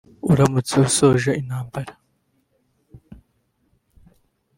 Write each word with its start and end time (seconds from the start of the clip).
uramutse 0.31 0.73
ushoje 0.85 1.31
intambara 1.41 1.93